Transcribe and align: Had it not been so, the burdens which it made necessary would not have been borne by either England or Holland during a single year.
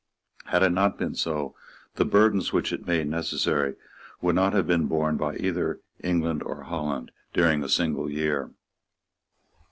Had 0.45 0.63
it 0.63 0.71
not 0.71 0.97
been 0.97 1.13
so, 1.13 1.53
the 1.93 2.05
burdens 2.05 2.51
which 2.51 2.73
it 2.73 2.87
made 2.87 3.07
necessary 3.07 3.75
would 4.19 4.33
not 4.33 4.53
have 4.53 4.65
been 4.65 4.87
borne 4.87 5.15
by 5.15 5.35
either 5.35 5.79
England 6.03 6.41
or 6.41 6.63
Holland 6.63 7.11
during 7.35 7.61
a 7.63 7.69
single 7.69 8.09
year. 8.09 8.49